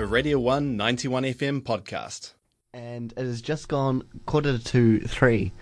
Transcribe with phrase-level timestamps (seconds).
[0.00, 2.32] a Radio 1 91 FM podcast.
[2.72, 5.52] and it has just gone quarter to three,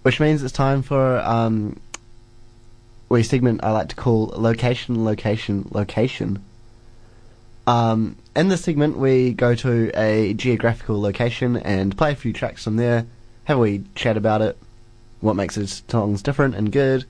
[0.00, 1.78] which means it's time for um,
[3.10, 6.42] a segment I like to call location, location, location.
[7.66, 12.64] Um, in this segment, we go to a geographical location and play a few tracks
[12.64, 13.04] from there,
[13.44, 14.56] have a wee chat about it,
[15.20, 17.04] what makes its songs different and good.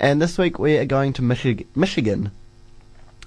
[0.00, 2.32] And this week we are going to Michi- Michigan,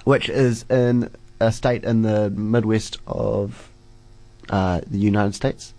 [0.03, 1.09] which is in
[1.39, 3.69] a state in the Midwest of
[4.49, 5.73] uh, the United States.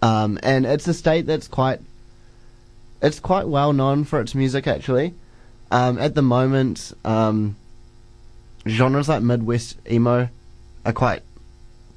[0.00, 1.80] Um, and it's a state that's quite
[3.00, 5.14] it's quite well known for its music actually.
[5.70, 7.56] Um, at the moment, um,
[8.66, 10.28] genres like Midwest emo
[10.84, 11.22] are quite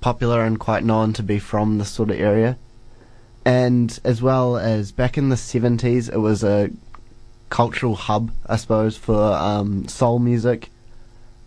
[0.01, 2.57] popular and quite known to be from this sort of area.
[3.43, 6.71] And as well as back in the seventies, it was a
[7.49, 10.69] cultural hub, I suppose, for um, soul music.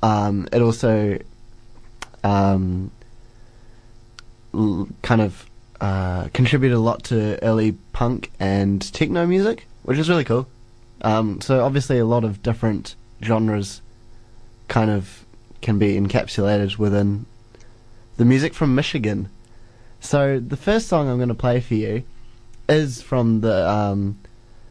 [0.02, 1.19] Um, it also
[2.25, 2.91] um,
[4.54, 5.49] l- kind of
[5.80, 10.49] uh, contributed a lot to early punk and techno music, which is really cool.
[11.02, 13.82] Um, so obviously, a lot of different genres
[14.69, 15.24] kind of
[15.63, 17.26] can be encapsulated within
[18.16, 19.29] the music from Michigan.
[20.01, 22.04] So the first song I'm going to play for you
[22.69, 24.19] is from the um,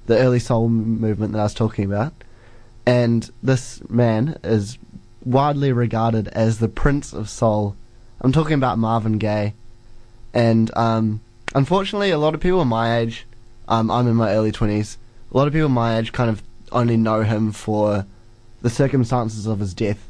[0.06, 2.14] the early soul movement that I was talking about,
[2.86, 4.78] and this man is
[5.28, 7.76] widely regarded as the Prince of Soul.
[8.22, 9.54] I'm talking about Marvin Gaye,
[10.34, 11.20] and um,
[11.54, 13.26] unfortunately, a lot of people my age,
[13.68, 14.98] um, I'm in my early twenties.
[15.32, 18.06] A lot of people my age kind of only know him for
[18.62, 20.08] the circumstances of his death,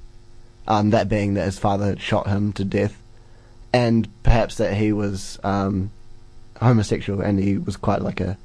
[0.67, 3.01] um, that being that his father shot him to death,
[3.73, 5.89] and perhaps that he was um,
[6.61, 8.37] homosexual and he was quite like a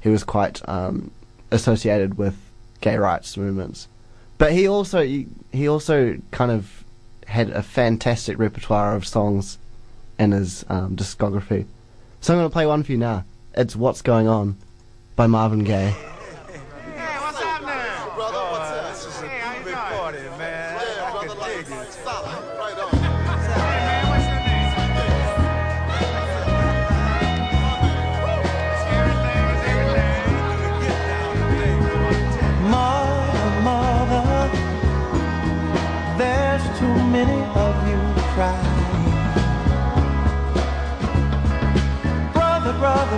[0.00, 1.12] he was quite um,
[1.50, 2.36] associated with
[2.80, 3.88] gay rights movements.
[4.38, 6.84] But he also he, also kind of
[7.26, 9.58] had a fantastic repertoire of songs
[10.18, 11.66] in his um, discography.
[12.20, 13.24] So I'm going to play one for you now.
[13.54, 14.56] It's "What's Going On"
[15.16, 15.94] by Marvin Gaye.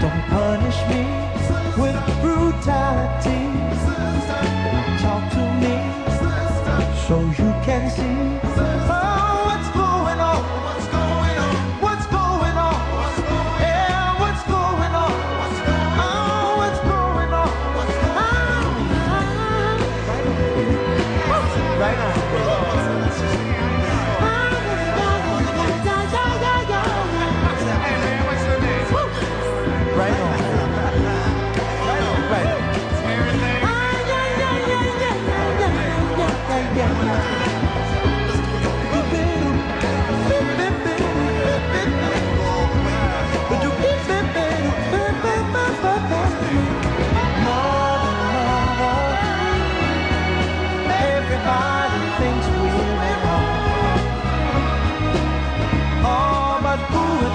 [0.00, 1.02] Don't punish me
[1.80, 3.37] with brutality.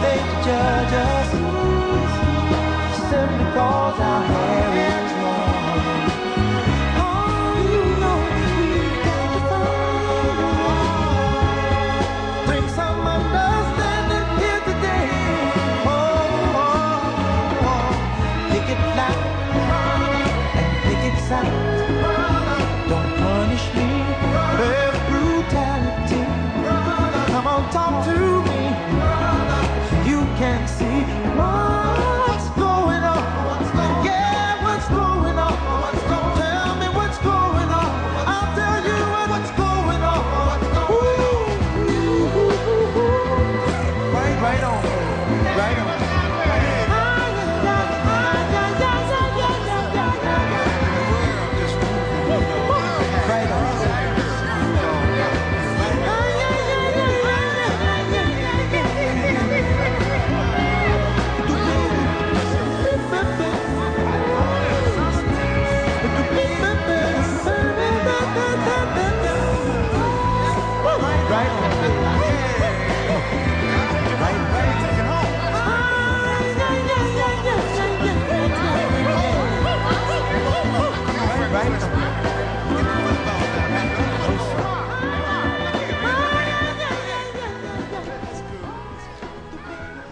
[0.04, 1.30] They judge us?
[3.10, 4.63] Simply cause our hair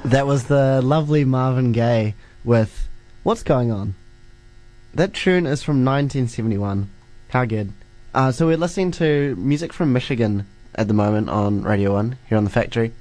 [0.06, 2.90] That was the lovely Marvin Gaye with
[3.22, 3.94] What's Going On?
[4.96, 6.90] That tune is from 1971.
[7.30, 7.72] How good.
[8.14, 12.38] Uh, so we're listening to music from Michigan at the moment on Radio 1 here
[12.38, 12.94] on the factory.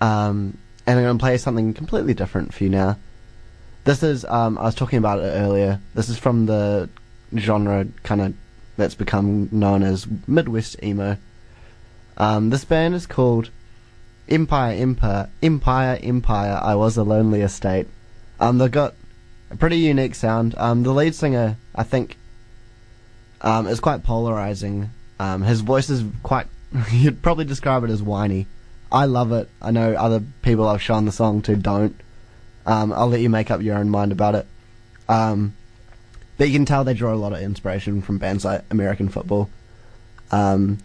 [0.00, 2.98] Um, and I'm going to play something completely different for you now.
[3.84, 5.80] This is, um, I was talking about it earlier.
[5.94, 6.90] This is from the
[7.36, 8.34] genre kind of
[8.76, 11.16] that's become known as Midwest emo.
[12.16, 13.50] Um, this band is called
[14.28, 16.60] Empire Empire Empire Empire.
[16.62, 17.86] I was a lonely estate.
[18.40, 18.94] Um, they've got
[19.50, 20.54] a pretty unique sound.
[20.56, 22.16] Um, the lead singer, I think,
[23.40, 24.90] um, is quite polarizing.
[25.20, 26.46] Um, his voice is quite.
[26.90, 28.46] You'd probably describe it as whiny.
[28.90, 29.48] I love it.
[29.60, 31.98] I know other people I've shown the song to don't.
[32.66, 34.46] Um, I'll let you make up your own mind about it.
[35.08, 35.54] Um,
[36.38, 39.50] but you can tell they draw a lot of inspiration from bands like American football.
[40.30, 40.78] Um,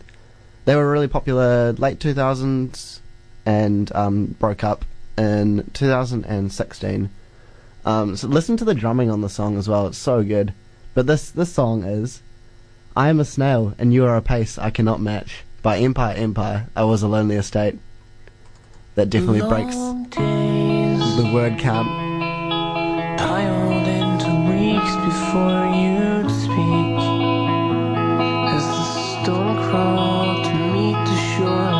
[0.66, 2.99] they were really popular late 2000s
[3.50, 4.86] and um, broke up
[5.18, 7.10] in 2016.
[7.84, 10.54] Um, so listen to the drumming on the song as well; it's so good.
[10.94, 12.22] But this this song is
[12.96, 16.68] "I am a snail and you are a pace I cannot match" by Empire Empire.
[16.76, 17.80] I was a lonely estate.
[18.94, 21.88] That definitely breaks Long days the word count.
[23.18, 27.00] piled into weeks before you'd speak.
[28.56, 28.86] As the
[29.24, 31.79] storm crawled to meet the shoreline,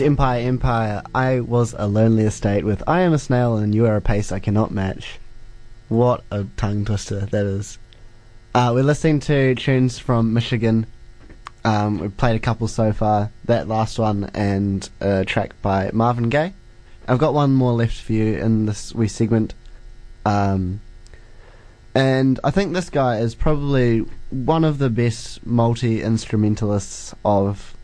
[0.00, 1.02] Empire Empire.
[1.14, 4.32] I was a lonely estate with I am a snail and you are a pace
[4.32, 5.18] I cannot match.
[5.88, 7.78] What a tongue twister that is.
[8.54, 10.86] Uh, we're listening to tunes from Michigan.
[11.64, 13.30] Um, we've played a couple so far.
[13.44, 16.54] That last one and a track by Marvin Gaye.
[17.06, 19.54] I've got one more left for you in this wee segment.
[20.24, 20.80] Um,
[21.94, 27.74] and I think this guy is probably one of the best multi instrumentalists of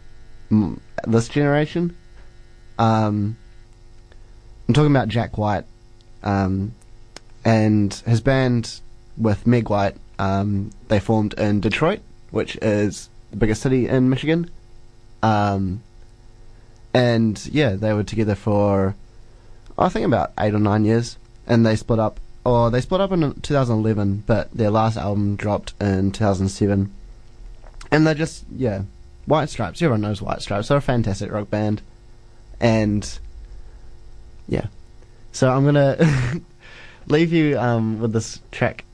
[1.06, 1.96] this generation.
[2.78, 3.36] Um,
[4.68, 5.64] I'm talking about Jack White,
[6.22, 6.72] um,
[7.44, 8.80] and his band
[9.16, 9.96] with Meg White.
[10.18, 14.50] Um, they formed in Detroit, which is the biggest city in Michigan.
[15.22, 15.82] Um,
[16.94, 18.94] and yeah, they were together for
[19.78, 22.20] I think about eight or nine years, and they split up.
[22.44, 26.92] Or they split up in 2011, but their last album dropped in 2007.
[27.90, 28.82] And they're just yeah,
[29.26, 29.82] White Stripes.
[29.82, 30.68] Everyone knows White Stripes.
[30.68, 31.82] They're a fantastic rock band,
[32.60, 33.18] and
[34.48, 34.66] yeah.
[35.32, 36.40] So I'm gonna
[37.06, 38.84] leave you um, with this track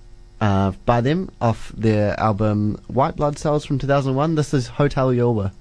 [0.40, 4.34] uh, by them off their album White Blood Cells from 2001.
[4.34, 5.52] This is Hotel Yorba.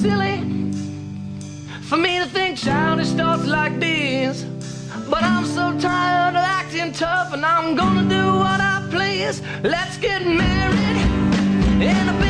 [0.00, 0.38] Silly
[1.82, 4.44] for me to think childish thoughts like these,
[5.10, 9.42] but I'm so tired of acting tough, and I'm gonna do what I please.
[9.62, 10.96] Let's get married
[11.82, 12.29] in a big